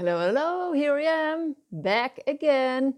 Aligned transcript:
Hello, 0.00 0.18
hello, 0.18 0.72
here 0.72 0.96
I 0.96 1.02
am, 1.02 1.56
back 1.70 2.20
again. 2.26 2.94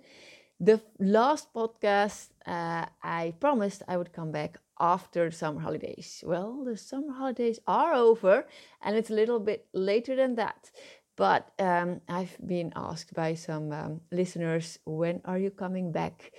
The 0.61 0.81
last 1.01 1.53
podcast, 1.53 2.29
uh, 2.47 2.87
I 3.03 3.35
promised 3.41 3.83
I 3.89 3.97
would 3.97 4.13
come 4.13 4.31
back 4.31 4.61
after 4.79 5.29
the 5.29 5.35
summer 5.35 5.61
holidays. 5.61 6.23
Well, 6.25 6.63
the 6.65 6.77
summer 6.77 7.13
holidays 7.13 7.59
are 7.67 7.93
over 7.93 8.47
and 8.83 8.95
it's 8.95 9.11
a 9.11 9.15
little 9.15 9.41
bit 9.41 9.67
later 9.75 10.15
than 10.15 10.37
that. 10.37 10.71
But 11.17 11.51
um, 11.59 12.03
I've 12.09 12.37
been 12.47 12.73
asked 12.77 13.15
by 13.15 13.35
some 13.35 13.73
um, 13.73 14.01
listeners, 14.13 14.79
when 14.85 15.23
are 15.25 15.39
you 15.39 15.51
coming 15.51 15.91
back? 15.91 16.31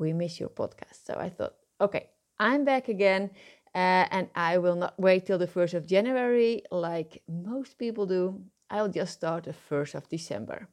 We 0.00 0.12
miss 0.12 0.40
your 0.40 0.48
podcast. 0.48 1.06
So 1.06 1.14
I 1.14 1.28
thought, 1.28 1.54
okay, 1.80 2.10
I'm 2.40 2.64
back 2.64 2.88
again. 2.88 3.30
Uh, 3.72 4.10
and 4.10 4.28
I 4.34 4.58
will 4.58 4.74
not 4.74 4.98
wait 4.98 5.26
till 5.26 5.38
the 5.38 5.46
1st 5.46 5.74
of 5.74 5.86
January 5.86 6.64
like 6.72 7.22
most 7.28 7.78
people 7.78 8.06
do. 8.06 8.42
I'll 8.70 8.88
just 8.88 9.14
start 9.14 9.44
the 9.44 9.52
1st 9.52 9.94
of 9.94 10.08
December. 10.08 10.68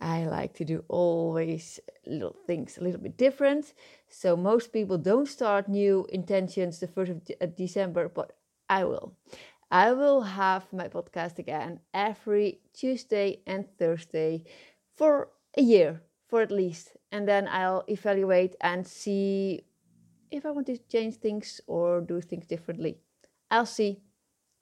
I 0.00 0.26
like 0.26 0.54
to 0.54 0.64
do 0.64 0.84
always 0.88 1.80
little 2.06 2.36
things 2.46 2.76
a 2.76 2.84
little 2.84 3.00
bit 3.00 3.16
different. 3.16 3.72
So 4.08 4.36
most 4.36 4.72
people 4.72 4.98
don't 4.98 5.28
start 5.28 5.68
new 5.68 6.06
intentions 6.12 6.80
the 6.80 6.88
1st 6.88 7.10
of 7.10 7.22
uh, 7.40 7.46
December, 7.56 8.08
but 8.08 8.32
I 8.68 8.84
will. 8.84 9.16
I 9.70 9.92
will 9.92 10.22
have 10.22 10.72
my 10.72 10.88
podcast 10.88 11.38
again 11.38 11.80
every 11.92 12.60
Tuesday 12.74 13.40
and 13.46 13.66
Thursday 13.78 14.44
for 14.94 15.30
a 15.56 15.62
year, 15.62 16.02
for 16.28 16.42
at 16.42 16.50
least. 16.50 16.96
And 17.10 17.26
then 17.26 17.48
I'll 17.48 17.84
evaluate 17.88 18.56
and 18.60 18.86
see 18.86 19.64
if 20.30 20.44
I 20.44 20.50
want 20.50 20.66
to 20.66 20.76
change 20.76 21.16
things 21.16 21.60
or 21.66 22.00
do 22.00 22.20
things 22.20 22.46
differently. 22.46 22.98
I'll 23.50 23.66
see 23.66 24.02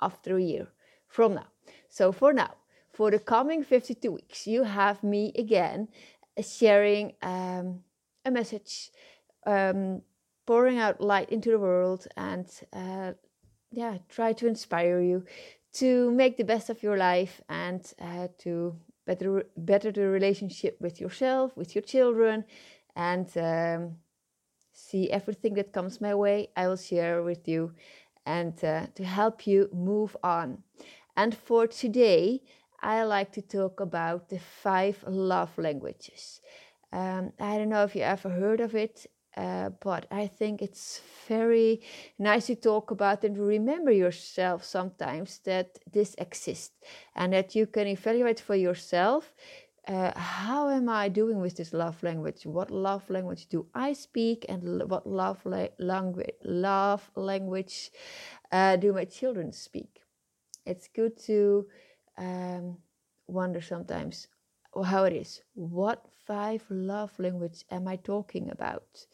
after 0.01 0.37
a 0.37 0.42
year 0.42 0.68
from 1.09 1.34
now. 1.34 1.46
So 1.92 2.10
for 2.10 2.32
now, 2.32 2.55
for 2.91 3.10
the 3.10 3.19
coming 3.19 3.62
52 3.62 4.12
weeks, 4.12 4.46
you 4.46 4.62
have 4.62 5.05
me 5.05 5.30
again 5.37 5.88
sharing 6.41 7.12
um, 7.21 7.80
a 8.24 8.30
message, 8.30 8.90
um, 9.46 10.01
pouring 10.46 10.79
out 10.79 11.02
light 11.02 11.29
into 11.29 11.51
the 11.51 11.59
world, 11.59 12.07
and 12.16 12.46
uh, 12.73 13.13
yeah, 13.70 13.98
try 14.09 14.32
to 14.32 14.46
inspire 14.46 15.02
you 15.02 15.26
to 15.74 16.10
make 16.13 16.38
the 16.38 16.45
best 16.45 16.70
of 16.70 16.82
your 16.82 16.96
life 16.96 17.43
and 17.51 17.93
uh, 18.01 18.29
to 18.38 18.74
better 19.07 19.45
better 19.59 19.93
the 19.93 20.09
relationship 20.09 20.80
with 20.80 20.98
yourself, 20.98 21.54
with 21.59 21.74
your 21.74 21.82
children, 21.82 22.46
and 22.96 23.37
um, 23.37 23.96
see 24.73 25.10
everything 25.10 25.52
that 25.54 25.74
comes 25.74 26.01
my 26.01 26.15
way. 26.15 26.48
I 26.57 26.68
will 26.68 26.76
share 26.79 27.23
with 27.23 27.46
you 27.46 27.74
and 28.24 28.54
uh, 28.65 28.87
to 28.95 29.04
help 29.04 29.46
you 29.46 29.68
move 29.73 30.16
on. 30.23 30.63
And 31.16 31.35
for 31.35 31.66
today, 31.66 32.43
I 32.80 33.05
like 33.05 33.32
to 33.32 33.43
talk 33.43 33.80
about 33.80 34.29
the 34.29 34.38
five 34.38 35.05
love 35.07 35.57
languages. 35.59 36.41
Um, 36.93 37.32
I 37.41 37.57
don't 37.59 37.69
know 37.69 37.85
if 37.85 37.95
you 37.96 38.02
ever 38.02 38.29
heard 38.29 38.60
of 38.60 38.74
it, 38.74 39.07
uh, 39.37 39.71
but 39.80 40.07
I 40.10 40.27
think 40.27 40.60
it's 40.60 41.01
very 41.29 41.80
nice 42.19 42.46
to 42.46 42.54
talk 42.54 42.91
about 42.91 43.24
and 43.24 43.38
remember 43.38 43.91
yourself 43.91 44.63
sometimes 44.65 45.38
that 45.45 45.79
this 45.91 46.15
exists 46.19 46.74
and 47.15 47.32
that 47.32 47.54
you 47.54 47.66
can 47.66 47.87
evaluate 47.87 48.41
for 48.41 48.54
yourself 48.54 49.35
uh, 49.88 50.13
how 50.19 50.69
am 50.69 50.88
I 50.88 51.09
doing 51.09 51.41
with 51.41 51.57
this 51.57 51.73
love 51.73 52.02
language? 52.02 52.47
What 52.47 52.71
love 52.71 53.09
language 53.10 53.47
do 53.49 53.66
I 53.74 53.93
speak, 53.95 54.47
and 54.49 54.88
what 54.88 55.07
love 55.07 55.45
la- 55.45 55.74
language 55.79 56.30
love 56.45 57.10
language 57.16 57.91
uh, 58.52 58.76
do 58.76 58.93
my 58.93 59.04
children 59.04 59.52
speak? 59.52 60.02
It's 60.65 60.88
good 60.88 61.18
to 61.27 61.66
um, 62.18 62.79
wonder 63.27 63.60
sometimes 63.60 64.28
how 64.84 65.04
it 65.04 65.12
is. 65.12 65.43
What 65.54 66.06
five 66.27 66.65
love 66.71 67.19
language 67.19 67.65
am 67.71 67.88
I 67.88 67.97
talking 67.97 68.50
about? 68.50 69.06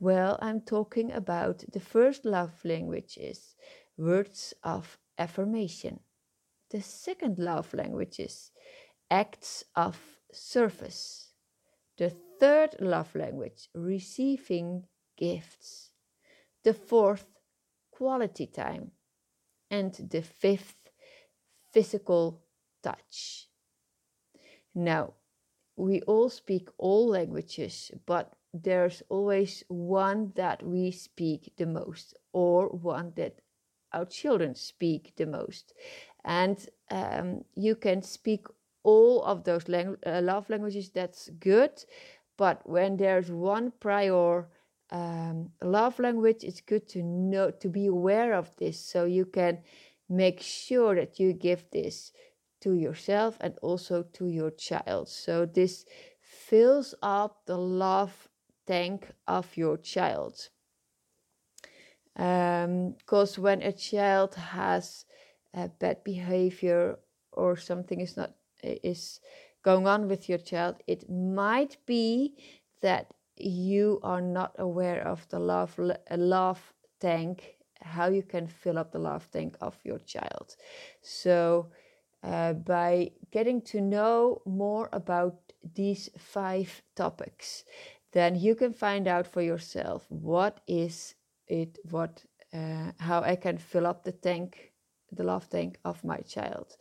Well, 0.00 0.38
I'm 0.40 0.60
talking 0.60 1.12
about 1.12 1.64
the 1.72 1.80
first 1.80 2.24
love 2.24 2.52
language 2.64 3.18
is 3.20 3.54
words 3.96 4.54
of 4.62 4.98
affirmation. 5.18 6.00
The 6.70 6.82
second 6.82 7.38
love 7.38 7.72
language 7.74 8.20
is 8.20 8.50
acts 9.10 9.64
of 9.74 9.98
service. 10.32 11.32
The 11.96 12.10
third 12.40 12.76
love 12.80 13.14
language, 13.14 13.68
receiving 13.74 14.84
gifts. 15.16 15.90
The 16.64 16.74
fourth, 16.74 17.26
quality 17.90 18.46
time. 18.46 18.92
And 19.70 19.94
the 19.94 20.22
fifth, 20.22 20.87
physical 21.72 22.40
touch. 22.82 23.48
Now, 24.74 25.14
we 25.76 26.00
all 26.02 26.28
speak 26.28 26.68
all 26.78 27.08
languages, 27.08 27.90
but 28.06 28.34
there's 28.52 29.02
always 29.08 29.64
one 29.68 30.32
that 30.34 30.62
we 30.62 30.90
speak 30.90 31.52
the 31.56 31.66
most, 31.66 32.18
or 32.32 32.68
one 32.68 33.12
that 33.16 33.40
our 33.92 34.04
children 34.04 34.54
speak 34.54 35.12
the 35.16 35.26
most. 35.26 35.72
And 36.24 36.58
um, 36.90 37.44
you 37.54 37.76
can 37.76 38.02
speak 38.02 38.46
all 38.82 39.22
of 39.24 39.44
those 39.44 39.68
uh, 39.68 40.20
love 40.22 40.48
languages, 40.50 40.90
that's 40.90 41.28
good. 41.38 41.84
But 42.36 42.68
when 42.68 42.96
there's 42.96 43.30
one 43.30 43.72
prior 43.80 44.48
um, 44.90 45.50
love 45.62 45.98
language, 45.98 46.44
it's 46.44 46.60
good 46.60 46.88
to 46.88 47.02
know 47.02 47.50
to 47.50 47.68
be 47.68 47.86
aware 47.86 48.32
of 48.34 48.54
this, 48.56 48.80
so 48.80 49.04
you 49.04 49.26
can 49.26 49.58
make 50.08 50.40
sure 50.40 50.94
that 50.94 51.20
you 51.20 51.32
give 51.32 51.64
this 51.70 52.12
to 52.60 52.74
yourself 52.74 53.36
and 53.40 53.56
also 53.62 54.02
to 54.02 54.26
your 54.26 54.50
child. 54.50 55.08
So 55.08 55.46
this 55.46 55.84
fills 56.20 56.94
up 57.02 57.42
the 57.46 57.58
love 57.58 58.28
tank 58.66 59.08
of 59.26 59.56
your 59.56 59.76
child. 59.76 60.48
Because 62.14 63.38
um, 63.38 63.42
when 63.42 63.62
a 63.62 63.72
child 63.72 64.34
has 64.34 65.04
a 65.54 65.68
bad 65.68 66.02
behavior 66.04 66.98
or 67.32 67.56
something 67.56 68.00
is 68.00 68.16
not 68.16 68.32
is 68.62 69.20
going 69.62 69.86
on 69.86 70.08
with 70.08 70.28
your 70.28 70.38
child, 70.38 70.76
it 70.86 71.08
might 71.08 71.76
be 71.86 72.34
that 72.80 73.14
you 73.36 74.00
are 74.02 74.20
not 74.20 74.54
aware 74.58 75.06
of 75.06 75.28
the 75.28 75.38
love 75.38 75.78
love 76.10 76.72
tank, 77.00 77.57
how 77.80 78.08
you 78.08 78.22
can 78.22 78.46
fill 78.46 78.78
up 78.78 78.92
the 78.92 78.98
love 78.98 79.30
tank 79.30 79.56
of 79.60 79.76
your 79.84 79.98
child. 79.98 80.56
So, 81.02 81.70
uh, 82.22 82.54
by 82.54 83.12
getting 83.30 83.60
to 83.62 83.80
know 83.80 84.42
more 84.44 84.88
about 84.92 85.52
these 85.74 86.10
five 86.18 86.82
topics, 86.96 87.64
then 88.12 88.34
you 88.34 88.54
can 88.54 88.72
find 88.72 89.06
out 89.06 89.26
for 89.26 89.42
yourself 89.42 90.06
what 90.08 90.60
is 90.66 91.14
it, 91.46 91.78
what, 91.90 92.24
uh, 92.52 92.92
how 92.98 93.22
I 93.22 93.36
can 93.36 93.58
fill 93.58 93.86
up 93.86 94.04
the 94.04 94.12
tank, 94.12 94.72
the 95.12 95.22
love 95.22 95.48
tank 95.48 95.78
of 95.84 96.02
my 96.04 96.18
child 96.18 96.76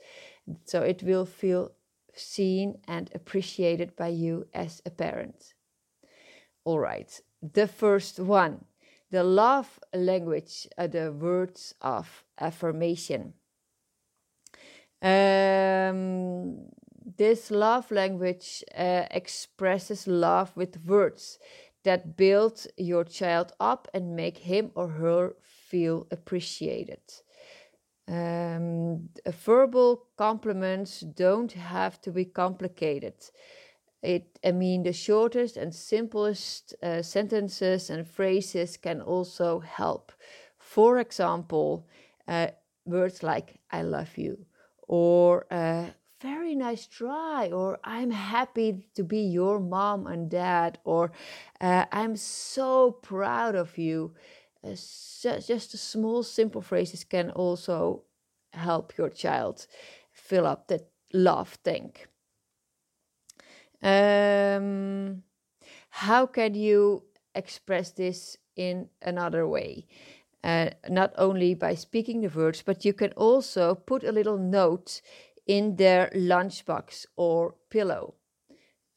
so 0.66 0.82
it 0.82 1.04
will 1.04 1.26
feel 1.26 1.72
seen 2.14 2.78
and 2.88 3.10
appreciated 3.14 3.96
by 3.96 4.08
you 4.08 4.48
as 4.54 4.82
a 4.86 4.90
parent. 4.90 5.54
All 6.64 6.80
right, 6.80 7.20
the 7.42 7.68
first 7.68 8.20
one 8.20 8.66
the 9.12 9.24
love 9.24 9.80
language, 9.94 10.68
uh, 10.78 10.88
the 10.88 11.12
words 11.12 11.74
of 11.82 12.26
affirmation. 12.40 13.34
Um, 15.02 16.70
this 17.18 17.52
love 17.52 17.92
language 17.92 18.64
uh, 18.76 19.06
expresses 19.12 20.08
love 20.08 20.56
with 20.56 20.86
words 20.86 21.40
that 21.84 22.18
build 22.18 22.68
your 22.76 23.04
child 23.04 23.54
up 23.60 23.88
and 23.94 24.16
make 24.16 24.40
him 24.40 24.72
or 24.76 24.88
her 24.88 25.36
feel 25.42 26.08
appreciated. 26.12 27.02
Um, 28.10 29.10
verbal 29.26 30.08
compliments 30.18 31.02
don't 31.02 31.52
have 31.52 32.02
to 32.02 32.12
be 32.12 32.26
complicated. 32.26 33.16
It, 34.04 34.40
I 34.44 34.52
mean, 34.52 34.84
the 34.84 34.94
shortest 34.94 35.58
and 35.58 35.74
simplest 35.74 36.76
uh, 36.84 37.02
sentences 37.02 37.90
and 37.90 38.08
phrases 38.08 38.78
can 38.78 39.02
also 39.02 39.60
help. 39.60 40.12
For 40.60 41.00
example, 41.00 41.88
uh, 42.28 42.48
words 42.86 43.24
like 43.24 43.60
"I 43.72 43.82
love 43.82 44.18
you" 44.18 44.46
or 44.88 45.46
uh, 45.52 45.88
"Very 46.22 46.56
nice 46.56 46.88
try" 46.88 47.52
or 47.52 47.80
"I'm 47.84 48.12
happy 48.12 48.88
to 48.96 49.04
be 49.04 49.20
your 49.22 49.60
mom 49.60 50.08
and 50.08 50.30
dad" 50.30 50.80
or 50.84 51.12
uh, 51.60 51.86
"I'm 51.92 52.16
so 52.16 52.92
proud 52.92 53.56
of 53.56 53.78
you." 53.78 54.14
Uh, 54.64 54.76
just 55.40 55.78
small, 55.78 56.24
simple 56.24 56.62
phrases 56.62 57.04
can 57.04 57.32
also 57.32 58.04
help 58.54 58.98
your 58.98 59.10
child 59.10 59.68
fill 60.12 60.46
up 60.46 60.68
that 60.68 60.90
love 61.14 61.58
tank. 61.64 62.08
Um, 63.82 65.24
how 65.90 66.26
can 66.26 66.54
you 66.54 67.04
express 67.36 67.92
this 67.92 68.38
in 68.56 68.90
another 69.02 69.48
way? 69.48 69.88
Uh, 70.44 70.70
not 70.90 71.14
only 71.18 71.54
by 71.54 71.76
speaking 71.76 72.22
the 72.22 72.30
words, 72.30 72.64
but 72.66 72.86
you 72.86 72.94
can 72.94 73.12
also 73.14 73.76
put 73.76 74.04
a 74.04 74.12
little 74.12 74.38
note 74.38 75.02
in 75.46 75.76
their 75.76 76.10
lunchbox 76.16 77.06
or 77.16 77.56
pillow. 77.70 78.14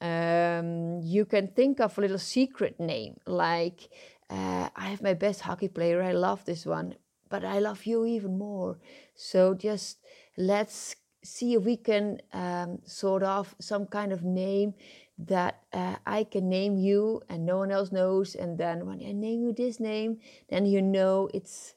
Um, 0.00 1.00
you 1.02 1.26
can 1.26 1.48
think 1.48 1.80
of 1.80 1.98
a 1.98 2.00
little 2.00 2.18
secret 2.18 2.80
name 2.80 3.18
like 3.26 3.90
uh, 4.30 4.68
I 4.74 4.88
have 4.88 5.02
my 5.02 5.14
best 5.14 5.42
hockey 5.42 5.68
player. 5.68 6.02
I 6.02 6.12
love 6.12 6.44
this 6.44 6.64
one, 6.64 6.94
but 7.28 7.44
I 7.44 7.58
love 7.58 7.84
you 7.84 8.06
even 8.06 8.38
more. 8.38 8.78
So 9.14 9.54
just 9.54 9.98
let's 10.38 10.94
see 11.22 11.54
if 11.54 11.64
we 11.64 11.76
can 11.76 12.20
um, 12.32 12.78
sort 12.84 13.22
of 13.22 13.54
some 13.60 13.86
kind 13.86 14.12
of 14.12 14.22
name 14.22 14.74
that 15.18 15.60
uh, 15.72 15.96
I 16.06 16.24
can 16.24 16.48
name 16.48 16.78
you 16.78 17.22
and 17.28 17.44
no 17.44 17.58
one 17.58 17.70
else 17.70 17.92
knows. 17.92 18.34
And 18.34 18.56
then 18.56 18.86
when 18.86 19.02
I 19.02 19.12
name 19.12 19.42
you 19.42 19.52
this 19.52 19.78
name, 19.78 20.18
then 20.48 20.66
you 20.66 20.80
know 20.80 21.28
it's 21.34 21.74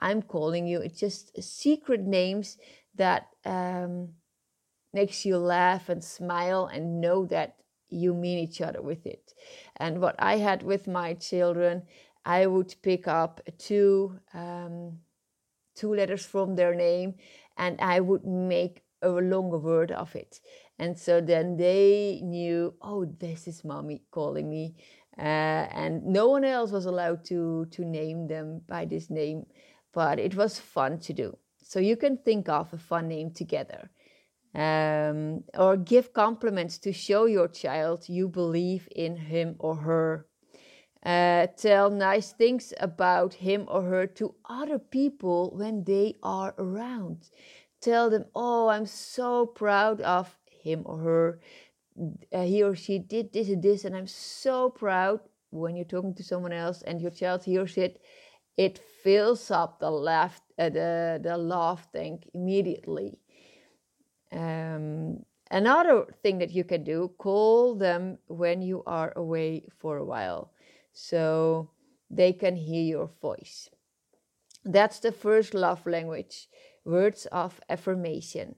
I'm 0.00 0.22
calling 0.22 0.66
you. 0.66 0.80
It's 0.80 0.98
just 0.98 1.42
secret 1.42 2.00
names 2.00 2.56
that 2.96 3.28
um, 3.44 4.10
makes 4.92 5.24
you 5.24 5.36
laugh 5.36 5.88
and 5.88 6.02
smile 6.02 6.66
and 6.66 7.00
know 7.00 7.26
that 7.26 7.56
you 7.88 8.14
mean 8.14 8.38
each 8.38 8.60
other 8.60 8.80
with 8.80 9.06
it. 9.06 9.34
And 9.76 10.00
what 10.00 10.16
I 10.18 10.38
had 10.38 10.62
with 10.62 10.86
my 10.86 11.14
children, 11.14 11.82
I 12.24 12.46
would 12.46 12.74
pick 12.82 13.06
up 13.06 13.40
two 13.58 14.18
um, 14.34 14.98
two 15.74 15.94
letters 15.94 16.24
from 16.24 16.56
their 16.56 16.74
name, 16.74 17.14
and 17.60 17.78
I 17.80 18.00
would 18.00 18.24
make 18.26 18.82
a 19.02 19.10
longer 19.10 19.58
word 19.58 19.92
of 19.92 20.16
it. 20.16 20.40
And 20.78 20.98
so 20.98 21.20
then 21.20 21.56
they 21.58 22.20
knew, 22.24 22.74
oh, 22.80 23.04
this 23.04 23.46
is 23.46 23.64
mommy 23.64 24.02
calling 24.10 24.48
me. 24.48 24.74
Uh, 25.18 25.68
and 25.82 26.02
no 26.06 26.28
one 26.28 26.44
else 26.44 26.70
was 26.70 26.86
allowed 26.86 27.24
to, 27.26 27.66
to 27.66 27.84
name 27.84 28.26
them 28.26 28.62
by 28.66 28.86
this 28.86 29.10
name, 29.10 29.44
but 29.92 30.18
it 30.18 30.34
was 30.34 30.58
fun 30.58 30.98
to 31.00 31.12
do. 31.12 31.36
So 31.62 31.78
you 31.78 31.96
can 31.96 32.16
think 32.16 32.48
of 32.48 32.72
a 32.72 32.78
fun 32.78 33.08
name 33.08 33.30
together. 33.30 33.90
Um, 34.54 35.44
or 35.54 35.76
give 35.76 36.12
compliments 36.12 36.78
to 36.78 36.92
show 36.92 37.26
your 37.26 37.46
child 37.46 38.08
you 38.08 38.26
believe 38.28 38.88
in 38.96 39.16
him 39.16 39.56
or 39.58 39.76
her. 39.76 40.26
Uh, 41.02 41.46
tell 41.56 41.88
nice 41.88 42.32
things 42.32 42.74
about 42.78 43.32
him 43.34 43.64
or 43.68 43.82
her 43.82 44.06
to 44.06 44.34
other 44.48 44.78
people 44.78 45.50
when 45.56 45.84
they 45.84 46.14
are 46.22 46.54
around. 46.58 47.30
Tell 47.80 48.10
them, 48.10 48.26
oh, 48.34 48.68
I'm 48.68 48.84
so 48.84 49.46
proud 49.46 50.02
of 50.02 50.36
him 50.62 50.82
or 50.84 50.98
her. 50.98 51.40
Uh, 52.32 52.42
he 52.42 52.62
or 52.62 52.74
she 52.74 52.98
did 52.98 53.32
this 53.32 53.48
and 53.48 53.62
this, 53.62 53.84
and 53.84 53.96
I'm 53.96 54.06
so 54.06 54.68
proud. 54.68 55.20
When 55.50 55.74
you're 55.74 55.86
talking 55.86 56.14
to 56.14 56.22
someone 56.22 56.52
else 56.52 56.82
and 56.82 57.00
your 57.00 57.10
child 57.10 57.44
hears 57.44 57.76
it, 57.76 58.00
it 58.56 58.78
fills 59.02 59.50
up 59.50 59.80
the 59.80 59.90
laugh, 59.90 60.40
uh, 60.58 60.68
the 60.68 61.18
the 61.22 61.36
laugh 61.36 61.88
tank 61.92 62.28
immediately. 62.34 63.18
Um, 64.30 65.24
another 65.50 66.06
thing 66.22 66.38
that 66.38 66.50
you 66.50 66.64
can 66.64 66.84
do: 66.84 67.10
call 67.18 67.74
them 67.74 68.18
when 68.28 68.62
you 68.62 68.82
are 68.86 69.12
away 69.16 69.64
for 69.78 69.96
a 69.96 70.04
while, 70.04 70.52
so 70.92 71.70
they 72.10 72.32
can 72.32 72.56
hear 72.56 72.82
your 72.82 73.10
voice. 73.20 73.70
That's 74.64 75.00
the 75.00 75.12
first 75.12 75.54
love 75.54 75.86
language, 75.86 76.48
words 76.84 77.26
of 77.26 77.60
affirmation. 77.68 78.56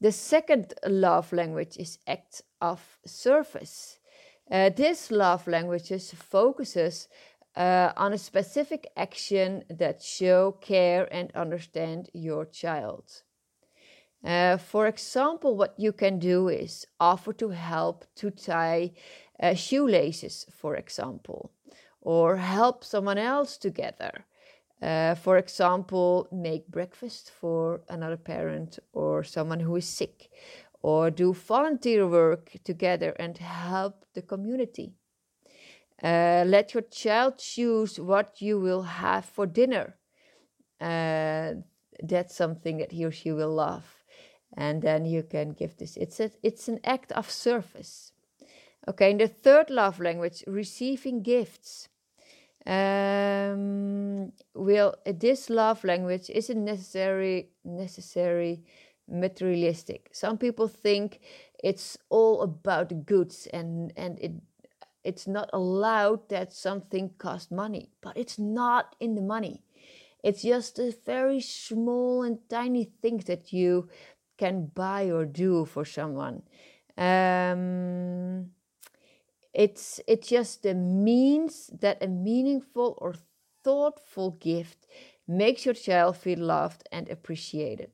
The 0.00 0.12
second 0.12 0.74
love 0.86 1.32
language 1.32 1.76
is 1.76 1.98
acts 2.06 2.42
of 2.60 2.98
service. 3.04 3.98
Uh, 4.50 4.70
this 4.70 5.10
love 5.10 5.46
language 5.46 5.92
focuses 6.14 7.08
uh, 7.56 7.92
on 7.96 8.12
a 8.12 8.18
specific 8.18 8.88
action 8.96 9.64
that 9.68 10.02
show 10.02 10.52
care 10.60 11.12
and 11.12 11.32
understand 11.34 12.08
your 12.12 12.44
child. 12.44 13.22
Uh, 14.24 14.56
for 14.56 14.86
example, 14.86 15.56
what 15.56 15.74
you 15.78 15.92
can 15.92 16.18
do 16.18 16.48
is 16.48 16.86
offer 16.98 17.32
to 17.32 17.50
help 17.50 18.04
to 18.16 18.30
tie 18.30 18.92
uh, 19.42 19.54
shoelaces, 19.54 20.46
for 20.50 20.76
example, 20.76 21.50
or 22.00 22.36
help 22.36 22.84
someone 22.84 23.18
else 23.18 23.56
together. 23.56 24.24
Uh, 24.80 25.14
for 25.16 25.38
example, 25.38 26.28
make 26.30 26.68
breakfast 26.68 27.30
for 27.30 27.80
another 27.88 28.16
parent 28.16 28.78
or 28.92 29.24
someone 29.24 29.60
who 29.60 29.76
is 29.76 29.88
sick, 29.88 30.30
or 30.82 31.10
do 31.10 31.32
volunteer 31.32 32.06
work 32.06 32.52
together 32.64 33.10
and 33.18 33.38
help 33.38 34.04
the 34.14 34.22
community. 34.22 34.92
Uh, 36.00 36.44
let 36.46 36.74
your 36.74 36.82
child 36.82 37.38
choose 37.38 37.98
what 37.98 38.40
you 38.40 38.60
will 38.60 38.82
have 38.82 39.24
for 39.24 39.46
dinner. 39.46 39.96
Uh, 40.80 41.54
that's 42.00 42.36
something 42.36 42.78
that 42.78 42.92
he 42.92 43.04
or 43.04 43.10
she 43.10 43.32
will 43.32 43.52
love, 43.52 44.04
and 44.56 44.80
then 44.80 45.04
you 45.04 45.24
can 45.24 45.50
give 45.50 45.76
this. 45.76 45.96
It's 45.96 46.20
a, 46.20 46.30
it's 46.44 46.68
an 46.68 46.78
act 46.84 47.10
of 47.12 47.28
service. 47.28 48.12
Okay, 48.86 49.10
and 49.10 49.20
the 49.20 49.28
third 49.28 49.70
love 49.70 50.00
language, 50.00 50.44
receiving 50.46 51.22
gifts. 51.22 51.88
Um, 52.66 54.32
well, 54.54 54.94
this 55.06 55.48
love 55.50 55.84
language 55.84 56.30
isn't 56.30 56.64
necessary 56.64 57.50
necessary 57.64 58.62
materialistic. 59.08 60.10
Some 60.12 60.38
people 60.38 60.68
think 60.68 61.20
it's 61.62 61.96
all 62.10 62.42
about 62.42 63.06
goods 63.06 63.46
and 63.52 63.92
and 63.96 64.18
it 64.20 64.32
it's 65.04 65.26
not 65.26 65.48
allowed 65.52 66.28
that 66.28 66.52
something 66.52 67.10
costs 67.18 67.50
money, 67.50 67.90
but 68.02 68.16
it's 68.16 68.38
not 68.38 68.96
in 69.00 69.14
the 69.14 69.22
money. 69.22 69.62
It's 70.22 70.42
just 70.42 70.78
a 70.78 70.94
very 71.06 71.40
small 71.40 72.22
and 72.22 72.38
tiny 72.50 72.84
things 73.00 73.24
that 73.26 73.52
you 73.52 73.88
can 74.36 74.66
buy 74.66 75.10
or 75.10 75.24
do 75.24 75.64
for 75.64 75.84
someone. 75.84 76.42
Um, 76.96 78.50
it's 79.58 80.00
it's 80.06 80.28
just 80.28 80.62
the 80.62 80.74
means 80.74 81.70
that 81.80 82.02
a 82.02 82.06
meaningful 82.06 82.96
or 82.98 83.14
thoughtful 83.64 84.30
gift 84.40 84.86
makes 85.26 85.66
your 85.66 85.74
child 85.74 86.16
feel 86.16 86.38
loved 86.38 86.88
and 86.92 87.08
appreciated. 87.08 87.92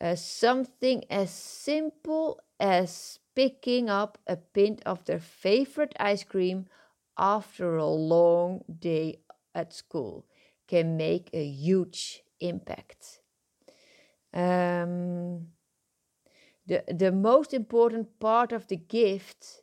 Uh, 0.00 0.14
something 0.14 1.04
as 1.10 1.30
simple 1.30 2.40
as 2.60 3.18
picking 3.34 3.88
up 3.88 4.18
a 4.26 4.36
pint 4.36 4.82
of 4.84 5.04
their 5.06 5.20
favorite 5.20 5.94
ice 5.98 6.24
cream 6.24 6.66
after 7.18 7.76
a 7.78 7.86
long 7.86 8.62
day 8.80 9.20
at 9.54 9.72
school 9.72 10.26
can 10.68 10.96
make 10.98 11.30
a 11.32 11.44
huge 11.46 12.22
impact. 12.40 13.22
Um, 14.34 15.48
the, 16.66 16.84
the 16.92 17.12
most 17.12 17.54
important 17.54 18.18
part 18.20 18.52
of 18.52 18.66
the 18.68 18.76
gift 18.76 19.62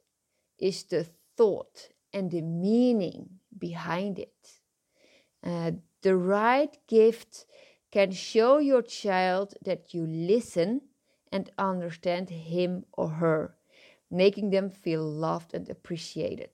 is 0.60 0.84
the 0.84 1.08
thought 1.40 1.88
and 2.12 2.32
the 2.32 2.42
meaning 2.42 3.40
behind 3.58 4.20
it. 4.20 4.60
Uh, 5.42 5.72
the 6.02 6.18
right 6.18 6.78
gift 6.88 7.46
can 7.92 8.12
show 8.12 8.58
your 8.58 8.82
child 8.82 9.56
that 9.64 9.94
you 9.94 10.06
listen 10.06 10.82
and 11.32 11.50
understand 11.58 12.30
him 12.30 12.84
or 12.92 13.08
her, 13.08 13.56
making 14.12 14.50
them 14.50 14.70
feel 14.70 15.04
loved 15.04 15.54
and 15.54 15.70
appreciated. 15.70 16.52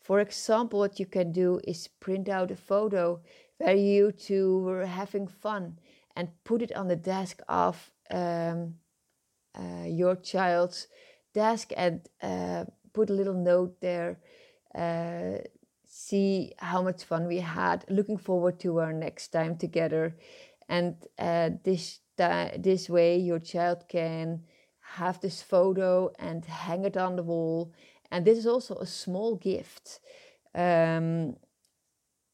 For 0.00 0.18
example, 0.18 0.80
what 0.80 0.98
you 0.98 1.06
can 1.06 1.30
do 1.30 1.60
is 1.62 1.88
print 2.00 2.28
out 2.28 2.50
a 2.50 2.56
photo 2.56 3.20
where 3.58 3.76
you 3.76 4.10
two 4.10 4.58
were 4.64 4.86
having 4.86 5.28
fun 5.28 5.78
and 6.16 6.28
put 6.42 6.60
it 6.60 6.74
on 6.74 6.88
the 6.88 6.96
desk 6.96 7.40
of 7.48 7.92
um, 8.10 8.74
uh, 9.54 9.84
your 9.86 10.16
child's 10.16 10.88
desk 11.34 11.70
and 11.76 12.00
uh, 12.22 12.64
put 12.96 13.10
a 13.10 13.18
little 13.20 13.40
note 13.52 13.80
there. 13.80 14.18
Uh, 14.74 15.38
see 15.86 16.52
how 16.58 16.82
much 16.82 17.04
fun 17.04 17.26
we 17.26 17.40
had. 17.40 17.84
Looking 17.88 18.18
forward 18.18 18.58
to 18.60 18.80
our 18.80 18.92
next 18.92 19.28
time 19.28 19.56
together. 19.56 20.16
And 20.68 20.96
uh, 21.18 21.50
this 21.62 22.00
this 22.16 22.88
way, 22.88 23.18
your 23.18 23.38
child 23.38 23.84
can 23.88 24.40
have 24.98 25.20
this 25.20 25.42
photo 25.42 26.10
and 26.18 26.44
hang 26.44 26.84
it 26.84 26.96
on 26.96 27.16
the 27.16 27.22
wall. 27.22 27.72
And 28.10 28.24
this 28.24 28.38
is 28.38 28.46
also 28.46 28.74
a 28.76 28.86
small 28.86 29.36
gift. 29.36 30.00
Um, 30.54 31.36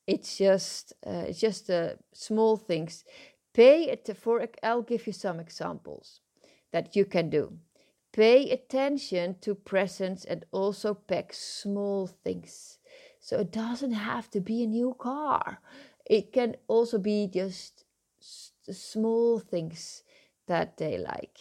it's 0.06 0.38
just 0.38 0.92
uh, 1.06 1.24
it's 1.28 1.40
just 1.40 1.70
uh, 1.70 1.94
small 2.12 2.56
things. 2.56 3.04
Pay 3.52 3.90
it 3.90 4.16
for. 4.16 4.46
I'll 4.62 4.82
give 4.82 5.06
you 5.06 5.12
some 5.12 5.40
examples 5.40 6.20
that 6.72 6.96
you 6.96 7.04
can 7.04 7.30
do. 7.30 7.58
Pay 8.12 8.50
attention 8.50 9.36
to 9.40 9.54
presents 9.54 10.24
and 10.24 10.44
also 10.52 10.94
pack 10.94 11.32
small 11.32 12.06
things. 12.06 12.78
So 13.18 13.38
it 13.38 13.50
doesn't 13.50 13.92
have 13.92 14.30
to 14.32 14.40
be 14.40 14.62
a 14.62 14.66
new 14.66 14.94
car. 14.98 15.60
It 16.04 16.32
can 16.32 16.56
also 16.68 16.98
be 16.98 17.28
just 17.32 17.84
small 18.70 19.38
things 19.38 20.02
that 20.46 20.76
they 20.76 20.98
like. 20.98 21.38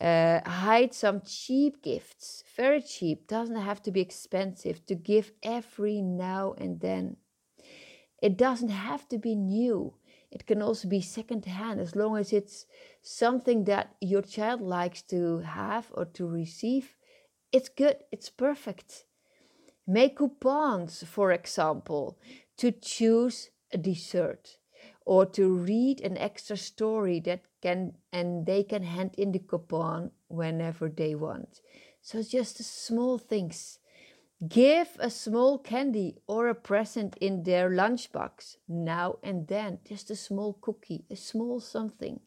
Uh, 0.00 0.40
hide 0.44 0.92
some 0.92 1.22
cheap 1.24 1.82
gifts, 1.82 2.44
very 2.56 2.82
cheap, 2.82 3.26
doesn't 3.26 3.56
have 3.56 3.80
to 3.82 3.90
be 3.90 4.00
expensive 4.00 4.84
to 4.86 4.94
give 4.94 5.32
every 5.42 6.02
now 6.02 6.54
and 6.58 6.80
then. 6.80 7.16
It 8.20 8.36
doesn't 8.36 8.70
have 8.70 9.08
to 9.08 9.18
be 9.18 9.34
new. 9.34 9.94
It 10.34 10.46
can 10.46 10.60
also 10.60 10.88
be 10.88 11.00
secondhand 11.00 11.80
as 11.80 11.94
long 11.94 12.16
as 12.16 12.32
it's 12.32 12.66
something 13.02 13.64
that 13.64 13.94
your 14.00 14.22
child 14.22 14.60
likes 14.60 15.00
to 15.02 15.38
have 15.38 15.92
or 15.94 16.06
to 16.06 16.26
receive. 16.26 16.96
It's 17.52 17.68
good, 17.68 17.98
it's 18.10 18.30
perfect. 18.30 19.04
Make 19.86 20.16
coupons, 20.16 21.04
for 21.04 21.30
example, 21.30 22.18
to 22.56 22.72
choose 22.72 23.50
a 23.72 23.78
dessert 23.78 24.58
or 25.06 25.24
to 25.26 25.48
read 25.54 26.00
an 26.00 26.18
extra 26.18 26.56
story 26.56 27.20
that 27.20 27.42
can 27.62 27.92
and 28.12 28.44
they 28.44 28.64
can 28.64 28.82
hand 28.82 29.14
in 29.16 29.30
the 29.32 29.38
coupon 29.38 30.10
whenever 30.28 30.88
they 30.88 31.14
want. 31.14 31.60
So 32.00 32.22
just 32.22 32.58
small 32.64 33.18
things. 33.18 33.78
Give 34.46 34.88
a 34.98 35.10
small 35.10 35.58
candy 35.58 36.16
or 36.26 36.48
a 36.48 36.54
present 36.54 37.16
in 37.20 37.44
their 37.44 37.70
lunchbox 37.70 38.56
now 38.68 39.18
and 39.22 39.46
then, 39.46 39.78
just 39.88 40.10
a 40.10 40.16
small 40.16 40.54
cookie, 40.60 41.04
a 41.10 41.16
small 41.16 41.60
something. 41.60 42.20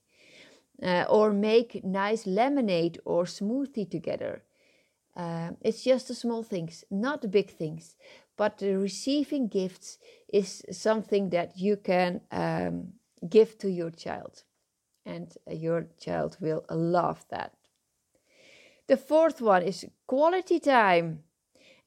Uh, 0.82 1.06
or 1.10 1.34
make 1.34 1.84
nice 1.84 2.28
lemonade 2.28 3.00
or 3.04 3.24
smoothie 3.24 3.90
together. 3.90 4.44
Uh, 5.16 5.50
it's 5.62 5.84
just 5.84 6.08
the 6.08 6.14
small 6.14 6.44
things, 6.44 6.84
not 6.92 7.24
the 7.24 7.28
big 7.28 7.50
things. 7.50 7.96
But 8.38 8.60
the 8.60 8.78
receiving 8.78 9.48
gifts 9.48 9.98
is 10.32 10.64
something 10.72 11.32
that 11.32 11.58
you 11.58 11.78
can 11.78 12.22
um, 12.32 12.94
give 13.28 13.58
to 13.58 13.72
your 13.72 13.90
child, 13.90 14.44
and 15.04 15.36
your 15.50 15.88
child 16.00 16.38
will 16.40 16.64
love 16.70 17.26
that. 17.30 17.54
The 18.86 18.98
fourth 18.98 19.42
one 19.42 19.64
is 19.64 19.88
quality 20.06 20.60
time. 20.60 21.24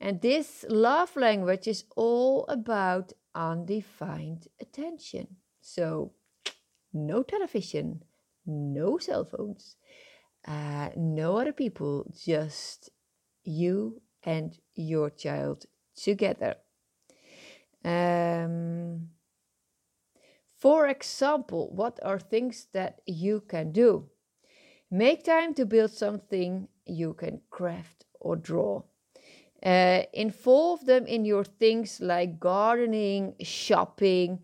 And 0.01 0.21
this 0.21 0.65
love 0.69 1.15
language 1.15 1.69
is 1.69 1.85
all 1.95 2.47
about 2.49 3.13
undefined 3.35 4.49
attention. 4.61 5.37
So, 5.61 6.13
no 6.93 7.23
television, 7.23 8.03
no 8.47 8.99
cell 8.99 9.25
phones, 9.25 9.77
uh, 10.49 10.89
no 10.97 11.37
other 11.37 11.53
people, 11.53 12.11
just 12.17 12.91
you 13.45 14.01
and 14.25 14.59
your 14.75 15.11
child 15.11 15.67
together. 15.95 16.57
Um, 17.85 19.11
for 20.57 20.89
example, 20.89 21.71
what 21.75 21.99
are 22.03 22.19
things 22.19 22.67
that 22.73 23.01
you 23.07 23.41
can 23.41 23.73
do? 23.73 24.09
Make 24.91 25.25
time 25.25 25.55
to 25.55 25.65
build 25.65 25.91
something 25.91 26.69
you 26.85 27.15
can 27.15 27.41
craft 27.51 28.05
or 28.19 28.37
draw. 28.37 28.83
Uh, 29.63 30.03
involve 30.15 30.87
them 30.87 31.07
in 31.07 31.25
your 31.25 31.45
things 31.45 32.01
like 32.01 32.41
gardening, 32.41 33.35
shopping, 33.43 34.41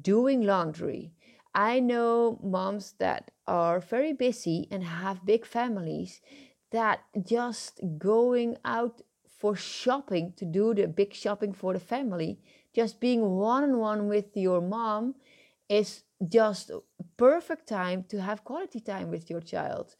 doing 0.00 0.42
laundry. 0.42 1.12
I 1.54 1.80
know 1.80 2.38
moms 2.42 2.94
that 2.98 3.32
are 3.46 3.80
very 3.80 4.12
busy 4.12 4.68
and 4.70 4.84
have 4.84 5.26
big 5.26 5.44
families 5.44 6.20
that 6.70 7.00
just 7.24 7.80
going 7.98 8.56
out 8.64 9.02
for 9.38 9.56
shopping 9.56 10.32
to 10.36 10.44
do 10.44 10.74
the 10.74 10.86
big 10.86 11.14
shopping 11.14 11.52
for 11.52 11.72
the 11.72 11.80
family, 11.80 12.38
just 12.74 13.00
being 13.00 13.22
one 13.22 13.64
on 13.64 13.78
one 13.78 14.08
with 14.08 14.36
your 14.36 14.60
mom 14.60 15.14
is 15.68 16.04
just 16.28 16.70
perfect 17.16 17.66
time 17.66 18.04
to 18.08 18.20
have 18.20 18.44
quality 18.44 18.80
time 18.80 19.10
with 19.10 19.30
your 19.30 19.40
child. 19.40 19.96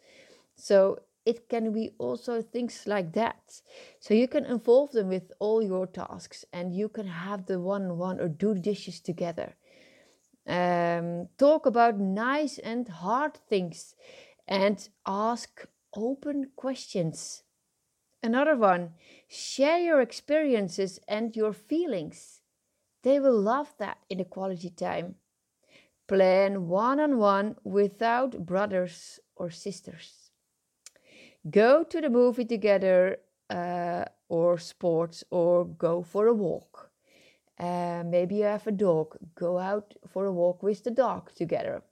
So 0.56 1.00
it 1.26 1.48
can 1.48 1.72
be 1.72 1.90
also 1.98 2.42
things 2.42 2.84
like 2.86 3.12
that. 3.12 3.60
So 3.98 4.14
you 4.14 4.28
can 4.28 4.44
involve 4.46 4.92
them 4.92 5.08
with 5.08 5.32
all 5.38 5.62
your 5.62 5.86
tasks 5.86 6.44
and 6.52 6.74
you 6.74 6.88
can 6.88 7.06
have 7.06 7.46
the 7.46 7.60
one 7.60 7.84
on 7.84 7.98
one 7.98 8.20
or 8.20 8.28
do 8.28 8.54
dishes 8.54 9.00
together. 9.00 9.54
Um, 10.46 11.28
talk 11.38 11.66
about 11.66 11.98
nice 11.98 12.58
and 12.58 12.88
hard 12.88 13.34
things 13.34 13.94
and 14.48 14.88
ask 15.06 15.66
open 15.94 16.50
questions. 16.56 17.42
Another 18.22 18.56
one, 18.56 18.94
share 19.28 19.78
your 19.78 20.00
experiences 20.00 21.00
and 21.06 21.36
your 21.36 21.52
feelings. 21.52 22.40
They 23.02 23.20
will 23.20 23.38
love 23.40 23.74
that 23.78 23.98
in 24.08 24.20
a 24.20 24.24
quality 24.24 24.70
time. 24.70 25.16
Plan 26.08 26.66
one 26.66 26.98
on 26.98 27.18
one 27.18 27.56
without 27.64 28.44
brothers 28.44 29.20
or 29.36 29.50
sisters 29.50 30.19
go 31.49 31.85
to 31.85 32.00
the 32.00 32.11
movie 32.11 32.44
together 32.44 33.18
uh, 33.49 34.04
or 34.28 34.59
sports 34.59 35.25
or 35.30 35.64
go 35.66 36.02
for 36.02 36.26
a 36.26 36.35
walk. 36.35 36.90
Uh, 37.59 38.02
maybe 38.06 38.37
you 38.37 38.44
have 38.44 38.66
a 38.66 38.73
dog, 38.73 39.16
go 39.35 39.59
out 39.59 39.94
for 40.09 40.26
a 40.26 40.32
walk 40.32 40.62
with 40.62 40.82
the 40.85 40.90
dog 40.90 41.32
together. 41.35 41.82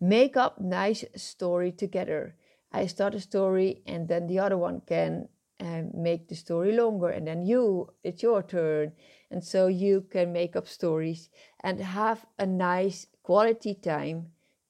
Make 0.00 0.36
up 0.36 0.60
nice 0.60 1.04
story 1.16 1.72
together. 1.72 2.36
I 2.72 2.86
start 2.86 3.14
a 3.14 3.20
story 3.20 3.82
and 3.86 4.08
then 4.08 4.26
the 4.26 4.38
other 4.38 4.58
one 4.58 4.82
can 4.86 5.28
uh, 5.60 5.82
make 5.94 6.28
the 6.28 6.34
story 6.34 6.72
longer 6.72 7.08
and 7.08 7.26
then 7.26 7.46
you 7.46 7.88
it's 8.02 8.22
your 8.22 8.42
turn 8.42 8.92
and 9.30 9.42
so 9.42 9.68
you 9.68 10.04
can 10.10 10.32
make 10.32 10.56
up 10.56 10.66
stories 10.66 11.30
and 11.60 11.80
have 11.80 12.26
a 12.38 12.44
nice 12.44 13.06
quality 13.22 13.72
time 13.74 14.26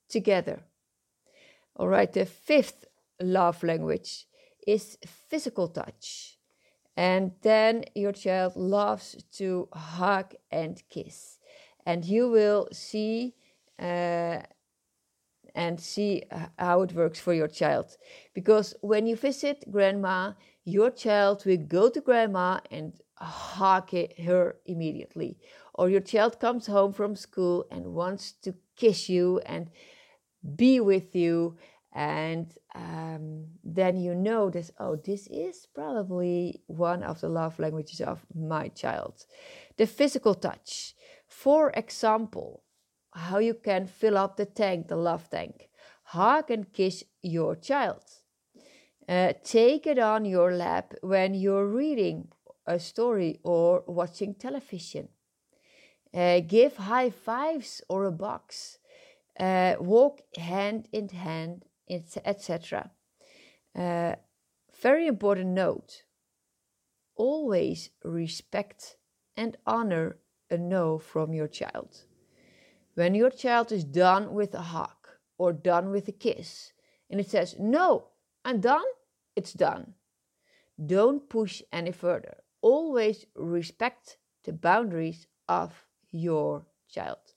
together 0.09 0.63
all 1.77 1.89
right 1.89 2.13
the 2.13 2.27
fifth 2.27 2.85
love 3.21 3.63
language 3.63 4.27
is 4.67 4.99
physical 5.07 5.69
touch. 5.69 6.39
And 6.97 7.33
then 7.43 7.85
your 7.95 8.13
child 8.13 8.57
loves 8.57 9.17
to 9.39 9.69
hug 9.73 10.35
and 10.51 10.83
kiss. 10.89 11.39
And 11.87 12.05
you 12.05 12.31
will 12.31 12.69
see 12.73 13.35
uh, 13.79 14.41
and 15.55 15.81
see 15.81 16.23
how 16.59 16.83
it 16.83 16.93
works 16.93 17.21
for 17.21 17.33
your 17.33 17.49
child. 17.49 17.97
Because 18.35 18.75
when 18.81 19.07
you 19.07 19.17
visit 19.17 19.65
grandma, 19.71 20.33
your 20.65 20.91
child 20.91 21.45
will 21.47 21.59
go 21.59 21.89
to 21.89 22.01
grandma 22.01 22.61
and 22.71 22.93
hug 23.17 23.91
her 24.19 24.57
immediately. 24.67 25.39
Or 25.75 25.89
your 25.89 26.01
child 26.01 26.41
comes 26.41 26.67
home 26.67 26.93
from 26.93 27.17
school 27.17 27.67
and 27.71 27.95
wants 27.95 28.33
to 28.43 28.55
kiss 28.77 29.09
you 29.09 29.41
and 29.47 29.71
be 30.57 30.81
with 30.81 31.15
you 31.15 31.57
and 31.93 32.53
um, 32.75 33.47
then 33.63 33.97
you 33.97 34.15
know 34.15 34.51
that 34.51 34.71
oh 34.81 34.97
this 34.97 35.29
is 35.29 35.67
probably 35.75 36.63
one 36.67 37.03
of 37.03 37.21
the 37.21 37.29
love 37.29 37.59
languages 37.59 38.01
of 38.01 38.27
my 38.35 38.69
child. 38.69 39.27
The 39.77 39.87
physical 39.87 40.35
touch. 40.35 40.95
For 41.29 41.71
example 41.71 42.63
how 43.13 43.39
you 43.39 43.55
can 43.55 43.87
fill 43.87 44.19
up 44.19 44.37
the 44.37 44.47
tank 44.47 44.89
the 44.89 44.97
love 44.97 45.31
tank. 45.31 45.69
Hug 46.05 46.51
and 46.51 46.73
kiss 46.73 47.05
your 47.23 47.55
child. 47.57 48.03
Uh, 49.09 49.33
take 49.43 49.87
it 49.87 49.99
on 49.99 50.25
your 50.25 50.53
lap 50.53 50.95
when 51.03 51.35
you're 51.35 51.67
reading 51.67 52.29
a 52.67 52.79
story 52.79 53.39
or 53.43 53.85
watching 53.87 54.35
television. 54.35 55.09
Uh, 56.13 56.41
give 56.41 56.77
high 56.77 57.11
fives 57.11 57.83
or 57.89 58.05
a 58.05 58.13
box. 58.13 58.79
Uh, 59.39 59.75
walk 59.79 60.21
hand 60.37 60.89
in 60.93 61.09
hand 61.09 61.65
etc. 61.89 62.91
Uh, 63.77 64.15
very 64.81 65.07
important 65.07 65.51
note 65.51 66.05
always 67.17 67.91
respect 68.03 68.97
and 69.37 69.57
honor 69.67 70.17
a 70.51 70.59
no 70.59 70.99
from 70.99 71.33
your 71.33 71.49
child. 71.49 72.05
When 72.95 73.15
your 73.15 73.31
child 73.31 73.73
is 73.73 73.85
done 73.85 74.35
with 74.35 74.55
a 74.55 74.63
hug 74.63 75.09
or 75.39 75.53
done 75.53 75.91
with 75.91 76.09
a 76.09 76.13
kiss 76.13 76.73
and 77.11 77.21
it 77.21 77.29
says, 77.29 77.57
No, 77.59 78.09
I'm 78.45 78.61
done, 78.61 78.85
it's 79.37 79.53
done. 79.53 79.95
Don't 80.85 81.29
push 81.29 81.63
any 81.73 81.93
further. 81.93 82.39
Always 82.61 83.27
respect 83.35 84.19
the 84.45 84.53
boundaries 84.53 85.27
of 85.49 85.87
your 86.11 86.67
child. 86.89 87.35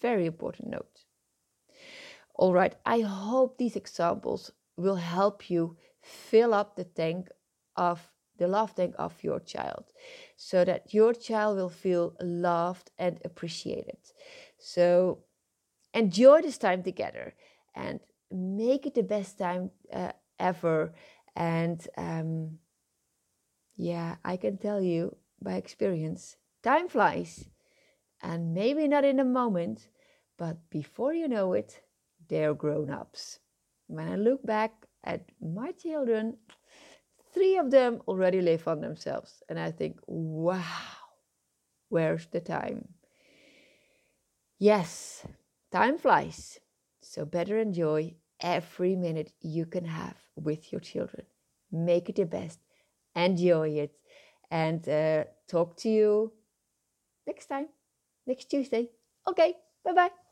Very 0.00 0.26
important 0.26 0.70
note. 0.70 1.04
All 2.38 2.52
right, 2.52 2.76
I 2.86 3.00
hope 3.00 3.58
these 3.58 3.74
examples 3.74 4.52
will 4.76 4.96
help 4.96 5.50
you 5.50 5.76
fill 6.00 6.54
up 6.54 6.76
the 6.76 6.84
tank 6.84 7.28
of 7.74 8.12
the 8.38 8.46
love 8.46 8.76
tank 8.76 8.94
of 8.96 9.12
your 9.24 9.40
child 9.40 9.86
so 10.36 10.64
that 10.64 10.94
your 10.94 11.12
child 11.12 11.56
will 11.56 11.68
feel 11.68 12.14
loved 12.20 12.92
and 12.96 13.20
appreciated. 13.24 13.98
So 14.56 15.24
enjoy 15.92 16.42
this 16.42 16.58
time 16.58 16.84
together 16.84 17.34
and 17.74 17.98
make 18.30 18.86
it 18.86 18.94
the 18.94 19.02
best 19.02 19.36
time 19.36 19.72
uh, 19.92 20.12
ever. 20.38 20.92
And 21.34 21.84
um, 21.96 22.60
yeah, 23.74 24.14
I 24.24 24.36
can 24.36 24.58
tell 24.58 24.80
you 24.80 25.16
by 25.42 25.54
experience, 25.54 26.36
time 26.62 26.88
flies. 26.88 27.48
And 28.22 28.54
maybe 28.54 28.86
not 28.86 29.04
in 29.04 29.18
a 29.18 29.24
moment, 29.24 29.88
but 30.36 30.70
before 30.70 31.14
you 31.14 31.26
know 31.26 31.52
it, 31.52 31.82
they're 32.28 32.54
grown 32.54 32.90
ups. 32.90 33.38
When 33.86 34.08
I 34.08 34.16
look 34.16 34.44
back 34.44 34.72
at 35.04 35.24
my 35.40 35.72
children, 35.72 36.36
three 37.32 37.56
of 37.56 37.70
them 37.70 38.02
already 38.08 38.40
live 38.40 38.68
on 38.68 38.80
themselves. 38.80 39.42
And 39.48 39.58
I 39.58 39.70
think, 39.70 39.98
wow, 40.06 40.62
where's 41.88 42.26
the 42.26 42.40
time? 42.40 42.88
Yes, 44.58 45.26
time 45.70 45.98
flies. 45.98 46.60
So 47.00 47.24
better 47.24 47.58
enjoy 47.58 48.14
every 48.40 48.96
minute 48.96 49.32
you 49.40 49.66
can 49.66 49.84
have 49.84 50.16
with 50.36 50.72
your 50.72 50.80
children. 50.80 51.26
Make 51.70 52.08
it 52.08 52.16
the 52.16 52.24
best. 52.26 52.60
Enjoy 53.14 53.68
it. 53.70 53.92
And 54.50 54.86
uh, 54.88 55.24
talk 55.46 55.76
to 55.78 55.88
you 55.88 56.32
next 57.26 57.46
time, 57.46 57.68
next 58.26 58.46
Tuesday. 58.46 58.90
Okay, 59.28 59.54
bye 59.84 59.92
bye. 59.94 60.27